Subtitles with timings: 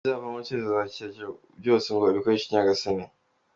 [0.03, 3.05] Ikizabivamo cyose azacyakira kuko byose ngo abikesha nyagasani.